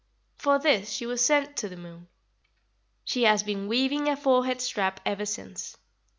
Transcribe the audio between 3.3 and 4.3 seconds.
been weaving a